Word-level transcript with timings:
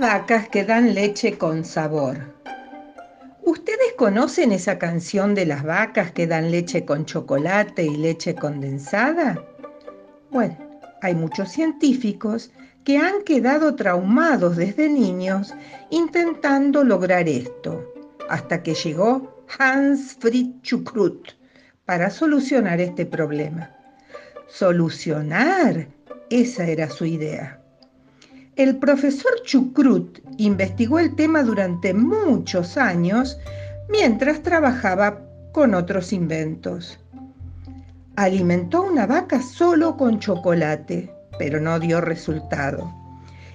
vacas 0.00 0.48
que 0.48 0.64
dan 0.64 0.94
leche 0.94 1.38
con 1.38 1.64
sabor. 1.64 2.16
¿Ustedes 3.44 3.92
conocen 3.96 4.50
esa 4.50 4.78
canción 4.78 5.34
de 5.34 5.46
las 5.46 5.62
vacas 5.62 6.10
que 6.10 6.26
dan 6.26 6.50
leche 6.50 6.84
con 6.84 7.04
chocolate 7.04 7.84
y 7.84 7.96
leche 7.96 8.34
condensada? 8.34 9.40
Bueno, 10.30 10.56
hay 11.02 11.14
muchos 11.14 11.50
científicos 11.52 12.50
que 12.82 12.98
han 12.98 13.22
quedado 13.24 13.76
traumados 13.76 14.56
desde 14.56 14.88
niños 14.88 15.54
intentando 15.90 16.82
lograr 16.82 17.28
esto, 17.28 17.94
hasta 18.28 18.64
que 18.64 18.74
llegó 18.74 19.44
Hans 19.58 20.16
Fritz 20.18 20.62
Chukrut 20.62 21.30
para 21.84 22.10
solucionar 22.10 22.80
este 22.80 23.06
problema. 23.06 23.70
Solucionar, 24.48 25.86
esa 26.28 26.66
era 26.66 26.90
su 26.90 27.04
idea. 27.04 27.59
El 28.60 28.76
profesor 28.76 29.40
Chukrut 29.42 30.18
investigó 30.36 30.98
el 30.98 31.16
tema 31.16 31.42
durante 31.42 31.94
muchos 31.94 32.76
años 32.76 33.38
mientras 33.88 34.42
trabajaba 34.42 35.18
con 35.52 35.72
otros 35.72 36.12
inventos. 36.12 37.00
Alimentó 38.16 38.82
una 38.82 39.06
vaca 39.06 39.40
solo 39.40 39.96
con 39.96 40.18
chocolate, 40.18 41.10
pero 41.38 41.58
no 41.58 41.80
dio 41.80 42.02
resultado. 42.02 42.92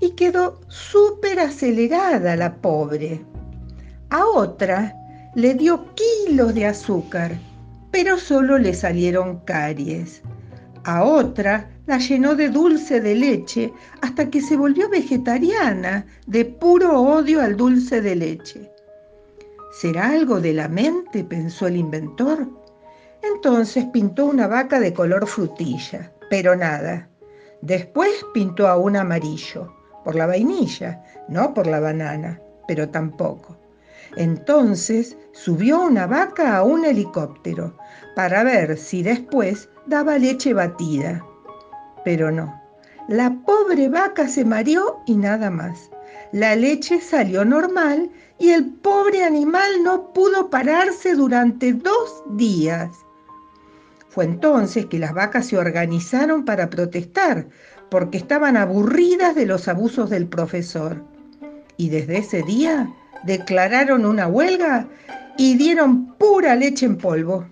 Y 0.00 0.10
quedó 0.10 0.60
súper 0.68 1.40
acelerada 1.40 2.36
la 2.36 2.56
pobre. 2.56 3.24
A 4.10 4.26
otra 4.26 4.94
le 5.34 5.54
dio 5.54 5.86
kilos 6.26 6.54
de 6.54 6.66
azúcar, 6.66 7.38
pero 7.90 8.18
solo 8.18 8.58
le 8.58 8.74
salieron 8.74 9.38
caries. 9.46 10.20
A 10.92 11.04
otra 11.04 11.70
la 11.86 11.98
llenó 11.98 12.34
de 12.34 12.48
dulce 12.48 13.00
de 13.00 13.14
leche 13.14 13.72
hasta 14.00 14.28
que 14.28 14.40
se 14.40 14.56
volvió 14.56 14.88
vegetariana 14.88 16.04
de 16.26 16.44
puro 16.44 17.00
odio 17.00 17.40
al 17.40 17.56
dulce 17.56 18.00
de 18.00 18.16
leche. 18.16 18.72
¿Será 19.70 20.10
algo 20.10 20.40
de 20.40 20.52
la 20.52 20.66
mente? 20.66 21.22
pensó 21.22 21.68
el 21.68 21.76
inventor. 21.76 22.48
Entonces 23.22 23.84
pintó 23.92 24.26
una 24.26 24.48
vaca 24.48 24.80
de 24.80 24.92
color 24.92 25.28
frutilla, 25.28 26.12
pero 26.28 26.56
nada. 26.56 27.08
Después 27.62 28.10
pintó 28.34 28.66
a 28.66 28.76
un 28.76 28.96
amarillo, 28.96 29.72
por 30.04 30.16
la 30.16 30.26
vainilla, 30.26 31.04
no 31.28 31.54
por 31.54 31.68
la 31.68 31.78
banana, 31.78 32.40
pero 32.66 32.88
tampoco. 32.88 33.59
Entonces 34.16 35.16
subió 35.32 35.82
una 35.82 36.06
vaca 36.06 36.56
a 36.56 36.62
un 36.62 36.84
helicóptero 36.84 37.76
para 38.16 38.42
ver 38.44 38.76
si 38.76 39.02
después 39.02 39.68
daba 39.86 40.18
leche 40.18 40.52
batida 40.52 41.24
pero 42.04 42.30
no. 42.30 42.60
La 43.08 43.30
pobre 43.44 43.88
vaca 43.88 44.28
se 44.28 44.44
mareó 44.44 45.00
y 45.06 45.16
nada 45.16 45.50
más. 45.50 45.90
La 46.32 46.54
leche 46.54 47.00
salió 47.00 47.44
normal 47.44 48.10
y 48.38 48.50
el 48.50 48.66
pobre 48.66 49.24
animal 49.24 49.82
no 49.82 50.12
pudo 50.12 50.48
pararse 50.48 51.14
durante 51.14 51.72
dos 51.72 52.22
días. 52.36 52.90
Fue 54.08 54.24
entonces 54.24 54.86
que 54.86 54.98
las 54.98 55.12
vacas 55.12 55.46
se 55.46 55.58
organizaron 55.58 56.44
para 56.44 56.70
protestar, 56.70 57.48
porque 57.90 58.18
estaban 58.18 58.56
aburridas 58.56 59.34
de 59.34 59.46
los 59.46 59.68
abusos 59.68 60.10
del 60.10 60.28
profesor. 60.28 61.04
Y 61.76 61.88
desde 61.88 62.18
ese 62.18 62.42
día 62.42 62.92
declararon 63.22 64.06
una 64.06 64.26
huelga 64.26 64.86
y 65.36 65.56
dieron 65.56 66.14
pura 66.16 66.54
leche 66.56 66.86
en 66.86 66.96
polvo. 66.96 67.46